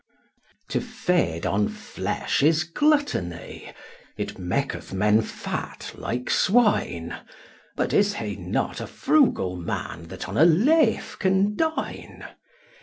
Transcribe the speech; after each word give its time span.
To 0.69 0.81
feed 0.81 1.45
on 1.45 1.67
flesh 1.69 2.41
is 2.41 2.63
gluttony, 2.63 3.71
It 4.17 4.39
maketh 4.39 4.95
men 4.95 5.21
fat 5.21 5.91
like 5.93 6.27
swine 6.31 7.09
j 7.11 7.31
But 7.75 7.93
is 7.93 8.15
not 8.19 8.77
he 8.79 8.83
a 8.83 8.87
frugal 8.87 9.57
man 9.57 10.07
That 10.07 10.27
on 10.27 10.37
a 10.39 10.43
leaf 10.45 11.17
can 11.19 11.55
dine 11.55 12.25